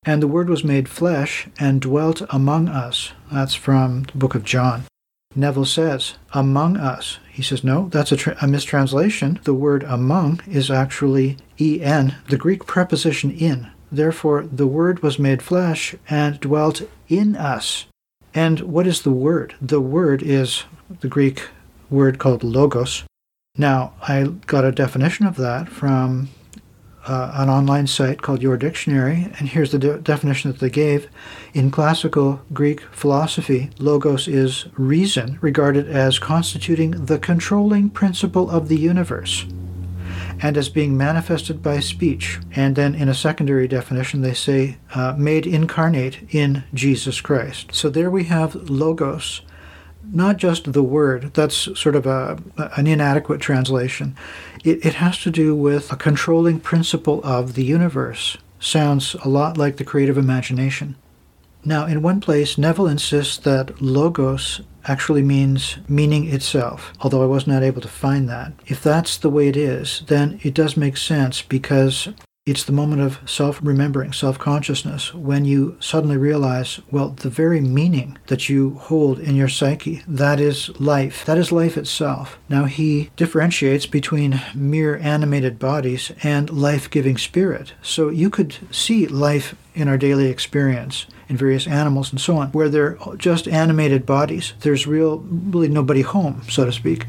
and 0.06 0.22
the 0.22 0.28
Word 0.28 0.50
was 0.50 0.64
made 0.64 0.88
flesh 0.88 1.48
and 1.60 1.82
dwelt 1.82 2.22
among 2.30 2.68
us. 2.68 3.12
That's 3.32 3.56
from 3.56 4.04
the 4.04 4.18
book 4.18 4.36
of 4.36 4.44
John. 4.44 4.84
Neville 5.36 5.66
says, 5.66 6.16
among 6.34 6.78
us. 6.78 7.20
He 7.30 7.42
says, 7.42 7.64
no, 7.64 7.90
that's 7.90 8.12
a, 8.12 8.16
tra- 8.16 8.38
a, 8.42 8.48
mistranslation. 8.48 9.40
The 9.44 9.54
word 9.54 9.84
among 9.84 10.40
is 10.48 10.72
actually 10.72 11.38
en, 11.60 12.16
the 12.30 12.38
Greek 12.38 12.66
preposition 12.66 13.32
in. 13.32 13.70
Therefore, 13.92 14.44
the 14.44 14.68
Word 14.68 15.04
was 15.04 15.20
made 15.20 15.42
flesh 15.42 15.96
and 16.10 16.40
dwelt 16.40 16.82
in 17.08 17.36
us. 17.36 17.86
And 18.34 18.62
what 18.62 18.88
is 18.88 19.02
the 19.02 19.12
Word? 19.12 19.56
The 19.62 19.82
Word 19.82 20.24
is 20.24 20.64
the 21.02 21.08
Greek 21.08 21.50
word 21.90 22.18
called 22.20 22.44
logos. 22.44 23.04
Now, 23.58 23.94
I 24.02 24.24
got 24.24 24.66
a 24.66 24.72
definition 24.72 25.26
of 25.26 25.38
that 25.38 25.70
from 25.70 26.30
uh, 27.08 27.32
an 27.36 27.50
online 27.50 27.88
site 27.88 28.22
called 28.22 28.42
Your 28.42 28.58
Dictionary, 28.58 29.32
and 29.38 29.50
here's 29.50 29.72
the 29.72 29.80
de- 29.80 30.00
definition 30.00 30.52
that 30.52 30.60
they 30.60 30.70
gave. 30.70 31.08
In 31.54 31.72
classical 31.72 32.42
Greek 32.54 32.82
philosophy, 32.92 33.70
logos 33.80 34.28
is 34.28 34.66
reason, 34.78 35.38
regarded 35.42 35.88
as 35.88 36.20
constituting 36.20 37.06
the 37.06 37.20
controlling 37.20 37.90
principle 37.90 38.50
of 38.50 38.68
the 38.68 38.78
universe 38.78 39.46
and 40.42 40.58
as 40.58 40.68
being 40.68 40.98
manifested 40.98 41.64
by 41.64 41.80
speech. 41.80 42.40
And 42.56 42.76
then 42.76 42.94
in 42.94 43.08
a 43.08 43.14
secondary 43.14 43.68
definition, 43.68 44.22
they 44.22 44.34
say 44.34 44.78
uh, 44.94 45.14
made 45.18 45.48
incarnate 45.48 46.28
in 46.34 46.66
Jesus 46.74 47.22
Christ. 47.22 47.74
So 47.74 47.90
there 47.90 48.12
we 48.12 48.26
have 48.26 48.70
logos 48.70 49.42
not 50.12 50.38
just 50.38 50.72
the 50.72 50.84
word, 50.84 51.34
that's 51.34 51.56
sort 51.80 51.96
of 51.96 52.06
a, 52.06 52.38
an 52.78 52.88
inadequate 52.88 53.42
translation. 53.42 54.16
It, 54.66 54.84
it 54.84 54.96
has 54.96 55.20
to 55.20 55.32
do 55.32 55.56
with 55.56 55.94
a 55.94 55.96
controlling 55.96 56.60
principle 56.60 57.22
of 57.24 57.54
the 57.54 57.64
universe. 57.64 58.36
Sounds 58.60 59.16
a 59.24 59.30
lot 59.30 59.58
like 59.58 59.78
the 59.78 59.84
creative 59.84 60.18
imagination. 60.18 60.96
Now, 61.64 61.86
in 61.86 62.02
one 62.02 62.20
place, 62.20 62.58
Neville 62.58 62.88
insists 62.88 63.38
that 63.38 63.80
logos 63.82 64.62
actually 64.88 65.22
means 65.22 65.78
meaning 65.88 66.28
itself, 66.30 66.94
although 67.02 67.24
I 67.24 67.28
was 67.28 67.46
not 67.46 67.64
able 67.64 67.82
to 67.82 67.88
find 67.88 68.28
that. 68.28 68.54
If 68.66 68.82
that's 68.82 69.18
the 69.18 69.30
way 69.30 69.48
it 69.48 69.58
is, 69.58 70.04
then 70.08 70.40
it 70.44 70.56
does 70.56 70.76
make 70.76 70.98
sense 70.98 71.44
because 71.44 72.10
it's 72.46 72.64
the 72.64 72.72
moment 72.72 73.02
of 73.02 73.18
self 73.28 73.60
remembering, 73.64 74.14
self 74.14 74.38
consciousness, 74.38 75.14
when 75.16 75.46
you 75.46 75.78
suddenly 75.80 76.16
realize, 76.16 76.80
well, 76.92 77.10
the 77.10 77.30
very 77.30 77.60
meaning 77.60 78.20
that 78.28 78.48
you 78.48 78.76
hold 78.76 79.20
in 79.20 79.36
your 79.36 79.48
psyche, 79.48 80.04
that 80.08 80.40
is 80.40 80.70
life. 80.80 81.26
That 81.26 81.40
is 81.40 81.52
life 81.52 81.76
itself. 81.76 82.38
Now, 82.48 82.66
he 82.66 83.10
differentiates 83.16 83.88
between 83.88 84.42
mere 84.54 84.98
animated 84.98 85.58
bodies 85.58 86.12
and 86.22 86.52
life 86.52 86.88
giving 86.88 87.18
spirit. 87.18 87.74
So 87.82 88.10
you 88.10 88.30
could 88.30 88.56
see 88.70 89.08
life 89.08 89.56
in 89.74 89.88
our 89.88 89.98
daily 89.98 90.28
experience 90.28 91.08
in 91.28 91.38
various 91.38 91.68
animals 91.68 92.12
and 92.12 92.20
so 92.20 92.38
on, 92.38 92.50
where 92.50 92.70
they're 92.70 92.98
just 93.18 93.48
animated 93.48 94.06
bodies. 94.06 94.54
There's 94.62 94.88
real, 94.88 95.20
really 95.20 95.68
nobody 95.68 96.02
home, 96.02 96.42
so 96.50 96.66
to 96.66 96.72
speak. 96.72 97.06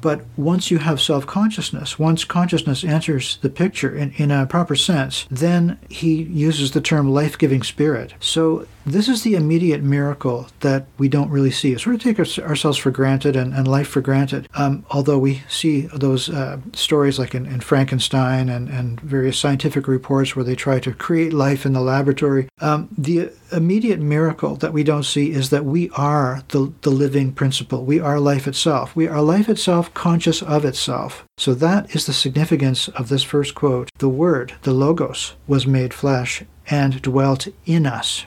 But 0.00 0.24
once 0.36 0.70
you 0.70 0.78
have 0.78 1.00
self 1.00 1.26
consciousness, 1.26 1.98
once 1.98 2.24
consciousness 2.24 2.84
enters 2.84 3.38
the 3.38 3.50
picture 3.50 3.94
in, 3.94 4.12
in 4.12 4.30
a 4.30 4.46
proper 4.46 4.76
sense, 4.76 5.26
then 5.30 5.78
he 5.88 6.22
uses 6.22 6.72
the 6.72 6.80
term 6.80 7.10
life 7.10 7.38
giving 7.38 7.62
spirit. 7.62 8.14
So 8.20 8.66
this 8.84 9.08
is 9.08 9.22
the 9.22 9.34
immediate 9.34 9.82
miracle 9.82 10.48
that 10.60 10.86
we 10.98 11.08
don't 11.08 11.30
really 11.30 11.50
see. 11.50 11.76
Sort 11.76 11.96
of 11.96 12.02
take 12.02 12.18
our, 12.18 12.48
ourselves 12.48 12.78
for 12.78 12.90
granted 12.90 13.36
and, 13.36 13.52
and 13.52 13.68
life 13.68 13.88
for 13.88 14.00
granted. 14.00 14.48
Um, 14.54 14.84
although 14.90 15.18
we 15.18 15.42
see 15.48 15.82
those 15.94 16.28
uh, 16.28 16.58
stories 16.72 17.18
like 17.18 17.34
in, 17.34 17.46
in 17.46 17.60
Frankenstein 17.60 18.48
and, 18.48 18.68
and, 18.68 19.00
various 19.00 19.38
scientific 19.38 19.88
reports 19.88 20.36
where 20.36 20.44
they 20.44 20.54
try 20.54 20.78
to 20.80 20.92
create 20.92 21.32
life 21.32 21.64
in 21.64 21.72
the 21.72 21.80
laboratory, 21.80 22.48
um, 22.60 22.88
the 22.96 23.30
immediate 23.52 24.00
miracle 24.00 24.56
that 24.56 24.72
we 24.72 24.84
don't 24.84 25.04
see 25.04 25.30
is 25.30 25.50
that 25.50 25.64
we 25.64 25.90
are 25.90 26.42
the, 26.48 26.72
the 26.82 26.90
living 26.90 27.32
principle. 27.32 27.84
We 27.84 27.98
are 28.00 28.20
life 28.20 28.46
itself. 28.46 28.94
We 28.94 29.08
are 29.08 29.22
life 29.22 29.48
itself, 29.48 29.92
conscious 29.94 30.42
of 30.42 30.64
itself. 30.64 31.24
So 31.38 31.54
that 31.54 31.94
is 31.94 32.06
the 32.06 32.12
significance 32.12 32.88
of 32.88 33.08
this 33.08 33.22
first 33.22 33.54
quote. 33.54 33.90
The 33.98 34.08
Word, 34.08 34.54
the 34.62 34.72
Logos, 34.72 35.34
was 35.46 35.66
made 35.66 35.94
flesh 35.94 36.44
and 36.68 37.00
dwelt 37.02 37.48
in 37.64 37.86
us. 37.86 38.26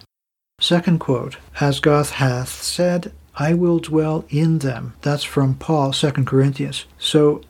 Second 0.63 0.99
quote, 0.99 1.35
As 1.59 1.81
God 1.81 2.05
hath 2.05 2.63
said, 2.63 3.11
I 3.35 3.53
will 3.53 3.79
dwell 3.79 4.23
in 4.29 4.59
them. 4.59 4.93
That's 5.01 5.25
from 5.25 5.55
Paul, 5.55 5.91
2 5.91 6.11
Corinthians. 6.23 6.85
So 6.97 7.41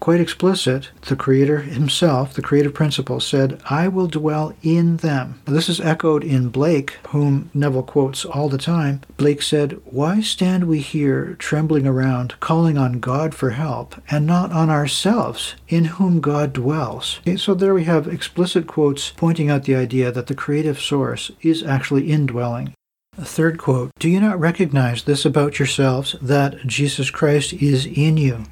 quite 0.00 0.20
explicit. 0.20 0.90
The 1.02 1.14
Creator 1.14 1.60
himself, 1.60 2.32
the 2.34 2.42
creative 2.42 2.74
principle, 2.74 3.20
said, 3.20 3.60
I 3.68 3.86
will 3.86 4.06
dwell 4.06 4.54
in 4.62 4.96
them. 4.96 5.40
This 5.44 5.68
is 5.68 5.80
echoed 5.80 6.24
in 6.24 6.48
Blake, 6.48 6.92
whom 7.08 7.50
Neville 7.52 7.82
quotes 7.82 8.24
all 8.24 8.48
the 8.48 8.58
time. 8.58 9.02
Blake 9.18 9.42
said, 9.42 9.80
Why 9.84 10.20
stand 10.20 10.64
we 10.64 10.80
here 10.80 11.36
trembling 11.38 11.86
around, 11.86 12.40
calling 12.40 12.78
on 12.78 13.00
God 13.00 13.34
for 13.34 13.50
help, 13.50 13.94
and 14.10 14.26
not 14.26 14.50
on 14.52 14.70
ourselves, 14.70 15.54
in 15.68 15.84
whom 15.84 16.20
God 16.20 16.52
dwells? 16.52 17.20
Okay, 17.20 17.36
so 17.36 17.54
there 17.54 17.74
we 17.74 17.84
have 17.84 18.08
explicit 18.08 18.66
quotes 18.66 19.10
pointing 19.10 19.50
out 19.50 19.64
the 19.64 19.76
idea 19.76 20.10
that 20.10 20.26
the 20.26 20.34
creative 20.34 20.80
source 20.80 21.30
is 21.42 21.62
actually 21.62 22.10
indwelling. 22.10 22.72
A 23.18 23.24
third 23.24 23.58
quote 23.58 23.90
Do 23.98 24.08
you 24.08 24.20
not 24.20 24.40
recognize 24.40 25.02
this 25.02 25.26
about 25.26 25.58
yourselves, 25.58 26.16
that 26.22 26.66
Jesus 26.66 27.10
Christ 27.10 27.52
is 27.52 27.84
in 27.84 28.16
you, 28.16 28.44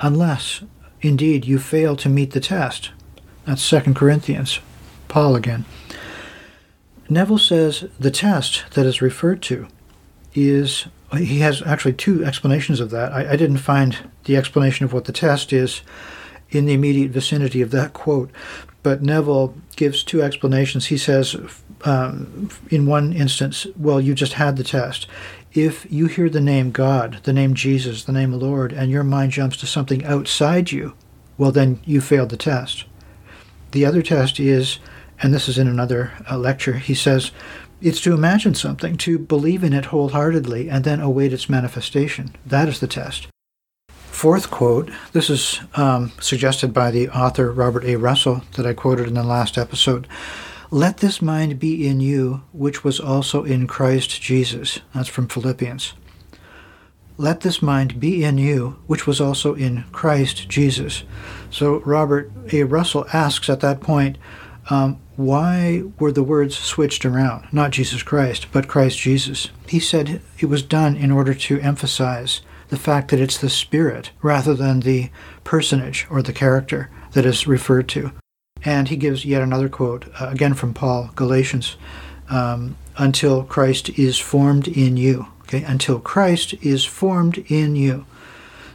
unless 0.00 0.62
indeed 1.00 1.46
you 1.46 1.58
fail 1.58 1.96
to 1.96 2.08
meet 2.08 2.32
the 2.32 2.40
test? 2.40 2.90
That's 3.44 3.68
2 3.68 3.94
Corinthians. 3.94 4.60
Paul 5.08 5.34
again. 5.34 5.64
Neville 7.08 7.38
says 7.38 7.86
the 7.98 8.10
test 8.10 8.64
that 8.74 8.86
is 8.86 9.02
referred 9.02 9.42
to 9.42 9.66
is, 10.34 10.86
he 11.12 11.40
has 11.40 11.60
actually 11.62 11.94
two 11.94 12.24
explanations 12.24 12.78
of 12.78 12.90
that. 12.90 13.12
I, 13.12 13.32
I 13.32 13.36
didn't 13.36 13.58
find 13.58 13.98
the 14.24 14.36
explanation 14.36 14.84
of 14.84 14.92
what 14.92 15.06
the 15.06 15.12
test 15.12 15.52
is 15.52 15.82
in 16.50 16.66
the 16.66 16.72
immediate 16.72 17.10
vicinity 17.10 17.60
of 17.62 17.72
that 17.72 17.92
quote, 17.92 18.30
but 18.82 19.02
Neville 19.02 19.54
gives 19.76 20.04
two 20.04 20.22
explanations. 20.22 20.86
He 20.86 20.98
says, 20.98 21.36
um, 21.84 22.50
in 22.70 22.86
one 22.86 23.12
instance, 23.12 23.66
well, 23.76 24.00
you 24.00 24.14
just 24.14 24.34
had 24.34 24.56
the 24.56 24.64
test. 24.64 25.06
If 25.52 25.90
you 25.90 26.06
hear 26.06 26.28
the 26.28 26.40
name 26.40 26.70
God, 26.70 27.20
the 27.24 27.32
name 27.32 27.54
Jesus, 27.54 28.04
the 28.04 28.12
name 28.12 28.32
Lord, 28.32 28.72
and 28.72 28.88
your 28.90 29.02
mind 29.02 29.32
jumps 29.32 29.56
to 29.58 29.66
something 29.66 30.04
outside 30.04 30.70
you, 30.70 30.94
well, 31.36 31.50
then 31.50 31.80
you 31.84 32.00
failed 32.00 32.28
the 32.28 32.36
test. 32.36 32.84
The 33.72 33.84
other 33.84 34.00
test 34.00 34.38
is, 34.38 34.78
and 35.20 35.34
this 35.34 35.48
is 35.48 35.58
in 35.58 35.66
another 35.66 36.12
uh, 36.30 36.38
lecture, 36.38 36.74
he 36.74 36.94
says, 36.94 37.32
it's 37.80 38.00
to 38.02 38.12
imagine 38.12 38.54
something, 38.54 38.96
to 38.98 39.18
believe 39.18 39.64
in 39.64 39.72
it 39.72 39.86
wholeheartedly, 39.86 40.68
and 40.68 40.84
then 40.84 41.00
await 41.00 41.32
its 41.32 41.48
manifestation. 41.48 42.36
That 42.46 42.68
is 42.68 42.78
the 42.78 42.86
test. 42.86 43.26
Fourth 43.88 44.50
quote 44.50 44.90
this 45.12 45.30
is 45.30 45.60
um, 45.74 46.12
suggested 46.20 46.74
by 46.74 46.90
the 46.90 47.08
author 47.08 47.50
Robert 47.50 47.84
A. 47.84 47.96
Russell 47.96 48.42
that 48.56 48.66
I 48.66 48.74
quoted 48.74 49.08
in 49.08 49.14
the 49.14 49.22
last 49.22 49.56
episode. 49.56 50.06
Let 50.72 50.98
this 50.98 51.20
mind 51.20 51.58
be 51.58 51.88
in 51.88 51.98
you, 51.98 52.42
which 52.52 52.84
was 52.84 53.00
also 53.00 53.42
in 53.42 53.66
Christ 53.66 54.22
Jesus. 54.22 54.78
That's 54.94 55.08
from 55.08 55.26
Philippians. 55.26 55.94
Let 57.16 57.40
this 57.40 57.60
mind 57.60 57.98
be 57.98 58.22
in 58.22 58.38
you, 58.38 58.78
which 58.86 59.04
was 59.04 59.20
also 59.20 59.54
in 59.54 59.82
Christ 59.90 60.48
Jesus. 60.48 61.02
So 61.50 61.80
Robert 61.80 62.30
A. 62.52 62.62
Russell 62.62 63.04
asks 63.12 63.50
at 63.50 63.58
that 63.60 63.80
point, 63.80 64.16
um, 64.70 65.00
why 65.16 65.82
were 65.98 66.12
the 66.12 66.22
words 66.22 66.56
switched 66.56 67.04
around? 67.04 67.48
Not 67.50 67.72
Jesus 67.72 68.04
Christ, 68.04 68.46
but 68.52 68.68
Christ 68.68 68.96
Jesus. 68.96 69.50
He 69.66 69.80
said 69.80 70.22
it 70.38 70.46
was 70.46 70.62
done 70.62 70.94
in 70.94 71.10
order 71.10 71.34
to 71.34 71.60
emphasize 71.60 72.42
the 72.68 72.76
fact 72.76 73.10
that 73.10 73.20
it's 73.20 73.38
the 73.38 73.50
spirit 73.50 74.12
rather 74.22 74.54
than 74.54 74.80
the 74.80 75.10
personage 75.42 76.06
or 76.08 76.22
the 76.22 76.32
character 76.32 76.90
that 77.10 77.26
is 77.26 77.48
referred 77.48 77.88
to. 77.88 78.12
And 78.64 78.88
he 78.88 78.96
gives 78.96 79.24
yet 79.24 79.42
another 79.42 79.68
quote, 79.68 80.06
uh, 80.20 80.28
again 80.28 80.54
from 80.54 80.74
Paul, 80.74 81.10
Galatians, 81.16 81.76
um, 82.28 82.76
until 82.96 83.44
Christ 83.44 83.90
is 83.98 84.18
formed 84.18 84.68
in 84.68 84.96
you. 84.96 85.26
Okay, 85.42 85.64
until 85.64 85.98
Christ 85.98 86.54
is 86.62 86.84
formed 86.84 87.38
in 87.48 87.74
you. 87.74 88.06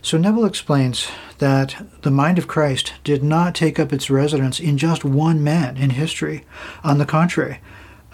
So 0.01 0.17
Neville 0.17 0.45
explains 0.45 1.07
that 1.37 1.87
the 2.01 2.11
mind 2.11 2.37
of 2.37 2.47
Christ 2.47 2.93
did 3.03 3.23
not 3.23 3.55
take 3.55 3.79
up 3.79 3.93
its 3.93 4.09
residence 4.09 4.59
in 4.59 4.77
just 4.77 5.05
one 5.05 5.43
man 5.43 5.77
in 5.77 5.91
history. 5.91 6.45
On 6.83 6.97
the 6.97 7.05
contrary, 7.05 7.59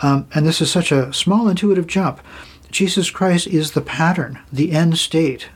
um, 0.01 0.27
and 0.33 0.45
this 0.45 0.61
is 0.61 0.71
such 0.71 0.91
a 0.91 1.11
small 1.11 1.49
intuitive 1.49 1.87
jump, 1.87 2.21
Jesus 2.69 3.09
Christ 3.09 3.47
is 3.47 3.71
the 3.71 3.81
pattern, 3.81 4.39
the 4.53 4.71
end 4.71 4.97
state 4.97 5.49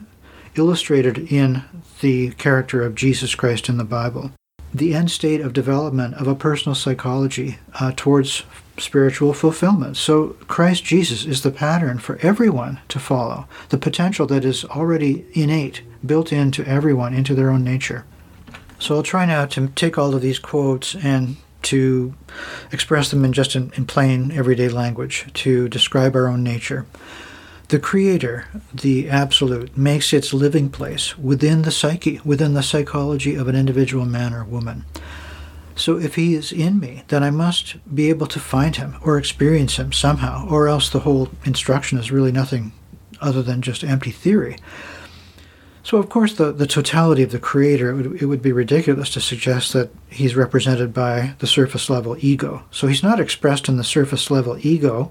illustrated 0.56 1.18
in 1.32 1.64
the 2.00 2.30
character 2.32 2.82
of 2.82 2.94
Jesus 2.94 3.34
Christ 3.34 3.68
in 3.68 3.76
the 3.76 3.84
Bible. 3.84 4.32
The 4.76 4.94
end 4.94 5.10
state 5.10 5.40
of 5.40 5.54
development 5.54 6.16
of 6.16 6.26
a 6.26 6.34
personal 6.34 6.74
psychology 6.74 7.58
uh, 7.80 7.92
towards 7.96 8.42
spiritual 8.76 9.32
fulfillment. 9.32 9.96
So, 9.96 10.36
Christ 10.48 10.84
Jesus 10.84 11.24
is 11.24 11.40
the 11.40 11.50
pattern 11.50 11.98
for 11.98 12.18
everyone 12.20 12.80
to 12.88 12.98
follow, 12.98 13.48
the 13.70 13.78
potential 13.78 14.26
that 14.26 14.44
is 14.44 14.66
already 14.66 15.24
innate, 15.32 15.80
built 16.04 16.30
into 16.30 16.62
everyone, 16.68 17.14
into 17.14 17.34
their 17.34 17.48
own 17.48 17.64
nature. 17.64 18.04
So, 18.78 18.96
I'll 18.96 19.02
try 19.02 19.24
now 19.24 19.46
to 19.46 19.68
take 19.68 19.96
all 19.96 20.14
of 20.14 20.20
these 20.20 20.38
quotes 20.38 20.94
and 20.94 21.38
to 21.62 22.14
express 22.70 23.10
them 23.10 23.24
in 23.24 23.32
just 23.32 23.56
in, 23.56 23.72
in 23.76 23.86
plain 23.86 24.30
everyday 24.30 24.68
language, 24.68 25.24
to 25.32 25.70
describe 25.70 26.14
our 26.14 26.28
own 26.28 26.42
nature. 26.42 26.84
The 27.68 27.80
Creator, 27.80 28.46
the 28.72 29.08
Absolute, 29.08 29.76
makes 29.76 30.12
its 30.12 30.32
living 30.32 30.70
place 30.70 31.18
within 31.18 31.62
the 31.62 31.72
psyche, 31.72 32.20
within 32.24 32.54
the 32.54 32.62
psychology 32.62 33.34
of 33.34 33.48
an 33.48 33.56
individual 33.56 34.06
man 34.06 34.32
or 34.32 34.44
woman. 34.44 34.84
So 35.74 35.98
if 35.98 36.14
He 36.14 36.34
is 36.34 36.52
in 36.52 36.78
me, 36.78 37.02
then 37.08 37.24
I 37.24 37.30
must 37.30 37.74
be 37.92 38.08
able 38.08 38.28
to 38.28 38.38
find 38.38 38.76
Him 38.76 38.96
or 39.02 39.18
experience 39.18 39.76
Him 39.76 39.92
somehow, 39.92 40.46
or 40.48 40.68
else 40.68 40.88
the 40.88 41.00
whole 41.00 41.30
instruction 41.44 41.98
is 41.98 42.12
really 42.12 42.30
nothing 42.30 42.70
other 43.20 43.42
than 43.42 43.62
just 43.62 43.82
empty 43.82 44.12
theory. 44.12 44.58
So, 45.82 45.98
of 45.98 46.08
course, 46.08 46.34
the, 46.34 46.52
the 46.52 46.66
totality 46.68 47.24
of 47.24 47.32
the 47.32 47.38
Creator, 47.40 47.90
it 47.90 47.94
would, 47.94 48.22
it 48.22 48.26
would 48.26 48.42
be 48.42 48.52
ridiculous 48.52 49.10
to 49.10 49.20
suggest 49.20 49.72
that 49.72 49.90
He's 50.08 50.36
represented 50.36 50.94
by 50.94 51.34
the 51.40 51.48
surface 51.48 51.90
level 51.90 52.16
ego. 52.20 52.62
So, 52.70 52.86
He's 52.86 53.02
not 53.02 53.18
expressed 53.18 53.68
in 53.68 53.76
the 53.76 53.84
surface 53.84 54.30
level 54.30 54.56
ego 54.64 55.10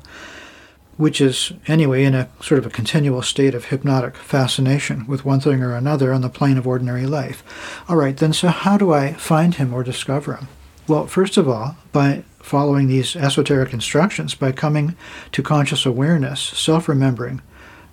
which 0.97 1.19
is 1.19 1.51
anyway 1.67 2.03
in 2.03 2.15
a 2.15 2.29
sort 2.41 2.59
of 2.59 2.65
a 2.65 2.69
continual 2.69 3.21
state 3.21 3.53
of 3.53 3.65
hypnotic 3.65 4.15
fascination 4.15 5.05
with 5.07 5.25
one 5.25 5.39
thing 5.39 5.61
or 5.61 5.75
another 5.75 6.13
on 6.13 6.21
the 6.21 6.29
plane 6.29 6.57
of 6.57 6.67
ordinary 6.67 7.05
life. 7.05 7.43
All 7.89 7.97
right, 7.97 8.15
then, 8.15 8.33
so 8.33 8.47
how 8.47 8.77
do 8.77 8.93
I 8.93 9.13
find 9.13 9.55
him 9.55 9.73
or 9.73 9.83
discover 9.83 10.35
him? 10.35 10.47
Well, 10.87 11.07
first 11.07 11.37
of 11.37 11.49
all, 11.49 11.77
by 11.91 12.23
following 12.39 12.87
these 12.87 13.15
esoteric 13.15 13.73
instructions, 13.73 14.35
by 14.35 14.51
coming 14.51 14.95
to 15.31 15.41
conscious 15.41 15.85
awareness, 15.85 16.39
self 16.39 16.87
remembering, 16.87 17.41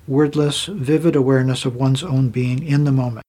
wordless, 0.07 0.67
vivid 0.67 1.17
awareness 1.17 1.65
of 1.65 1.75
one's 1.75 2.03
own 2.03 2.29
being 2.29 2.65
in 2.65 2.85
the 2.85 2.93
moment. 2.93 3.25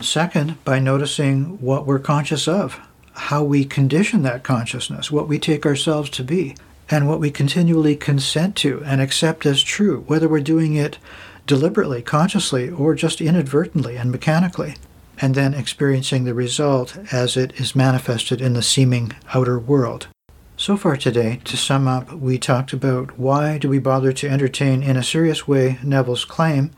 Second, 0.00 0.62
by 0.64 0.78
noticing 0.78 1.60
what 1.62 1.86
we're 1.86 1.98
conscious 1.98 2.46
of, 2.46 2.78
how 3.14 3.42
we 3.42 3.64
condition 3.64 4.22
that 4.22 4.42
consciousness, 4.42 5.10
what 5.10 5.28
we 5.28 5.38
take 5.38 5.64
ourselves 5.64 6.10
to 6.10 6.24
be, 6.24 6.56
and 6.90 7.08
what 7.08 7.20
we 7.20 7.30
continually 7.30 7.96
consent 7.96 8.56
to 8.56 8.82
and 8.84 9.00
accept 9.00 9.46
as 9.46 9.62
true, 9.62 10.04
whether 10.06 10.28
we're 10.28 10.40
doing 10.40 10.74
it 10.74 10.98
deliberately, 11.46 12.02
consciously, 12.02 12.70
or 12.70 12.94
just 12.94 13.20
inadvertently 13.20 13.96
and 13.96 14.10
mechanically, 14.10 14.76
and 15.20 15.34
then 15.34 15.54
experiencing 15.54 16.24
the 16.24 16.34
result 16.34 16.96
as 17.12 17.36
it 17.36 17.52
is 17.60 17.76
manifested 17.76 18.40
in 18.40 18.54
the 18.54 18.62
seeming 18.62 19.12
outer 19.34 19.58
world. 19.58 20.08
So 20.56 20.76
far 20.76 20.96
today, 20.96 21.40
to 21.44 21.56
sum 21.56 21.88
up, 21.88 22.12
we 22.12 22.38
talked 22.38 22.72
about 22.72 23.18
why 23.18 23.58
do 23.58 23.68
we 23.68 23.78
bother 23.78 24.12
to 24.12 24.28
entertain 24.28 24.82
in 24.82 24.96
a 24.96 25.02
serious 25.02 25.48
way 25.48 25.78
Neville's 25.82 26.24
claim, 26.24 26.70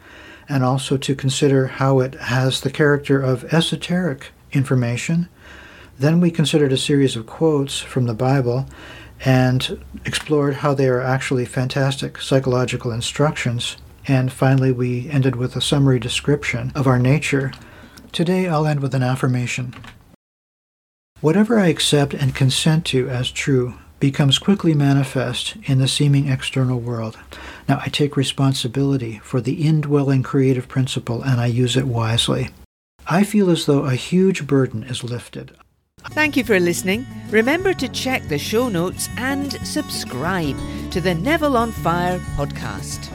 and 0.48 0.64
also 0.64 0.96
to 0.96 1.14
consider 1.14 1.66
how 1.66 2.00
it 2.00 2.14
has 2.14 2.60
the 2.60 2.70
character 2.70 3.20
of 3.20 3.52
esoteric 3.52 4.28
information. 4.52 5.28
Then 5.98 6.20
we 6.20 6.30
considered 6.30 6.72
a 6.72 6.78
series 6.78 7.16
of 7.16 7.26
quotes 7.26 7.80
from 7.80 8.06
the 8.06 8.14
Bible 8.14 8.66
and 9.24 9.84
explored 10.04 10.54
how 10.54 10.74
they 10.74 10.88
are 10.88 11.00
actually 11.00 11.44
fantastic 11.44 12.20
psychological 12.20 12.90
instructions. 12.92 13.76
And 14.06 14.32
finally, 14.32 14.72
we 14.72 15.08
ended 15.10 15.36
with 15.36 15.56
a 15.56 15.60
summary 15.60 15.98
description 15.98 16.72
of 16.74 16.86
our 16.86 16.98
nature. 16.98 17.52
Today, 18.12 18.46
I'll 18.46 18.66
end 18.66 18.80
with 18.80 18.94
an 18.94 19.02
affirmation. 19.02 19.74
Whatever 21.20 21.58
I 21.58 21.68
accept 21.68 22.14
and 22.14 22.34
consent 22.34 22.84
to 22.86 23.08
as 23.08 23.30
true 23.30 23.74
becomes 23.98 24.38
quickly 24.38 24.74
manifest 24.74 25.56
in 25.64 25.78
the 25.78 25.88
seeming 25.88 26.28
external 26.28 26.78
world. 26.78 27.18
Now, 27.68 27.80
I 27.82 27.88
take 27.88 28.16
responsibility 28.16 29.20
for 29.24 29.40
the 29.40 29.66
indwelling 29.66 30.22
creative 30.22 30.68
principle 30.68 31.22
and 31.22 31.40
I 31.40 31.46
use 31.46 31.76
it 31.76 31.86
wisely. 31.86 32.50
I 33.06 33.24
feel 33.24 33.50
as 33.50 33.66
though 33.66 33.84
a 33.84 33.94
huge 33.94 34.46
burden 34.46 34.82
is 34.82 35.02
lifted. 35.02 35.56
Thank 36.10 36.36
you 36.36 36.44
for 36.44 36.58
listening. 36.58 37.06
Remember 37.30 37.74
to 37.74 37.88
check 37.88 38.22
the 38.24 38.38
show 38.38 38.68
notes 38.68 39.08
and 39.16 39.52
subscribe 39.66 40.56
to 40.90 41.00
the 41.00 41.14
Neville 41.14 41.56
on 41.56 41.72
Fire 41.72 42.18
podcast. 42.36 43.10